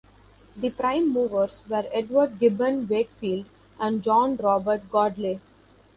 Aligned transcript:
The 0.57 0.71
prime 0.71 1.13
movers 1.13 1.61
were 1.69 1.85
Edward 1.93 2.39
Gibbon 2.39 2.87
Wakefield 2.87 3.45
and 3.79 4.01
John 4.01 4.35
Robert 4.35 4.89
Godley. 4.89 5.39